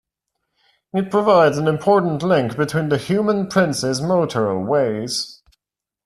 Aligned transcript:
It 0.93 1.11
provides 1.11 1.59
an 1.59 1.67
important 1.67 2.23
link 2.23 2.57
between 2.57 2.89
the 2.89 2.97
Hume 2.97 3.29
and 3.29 3.47
Princes 3.47 4.01
motorways. 4.01 5.43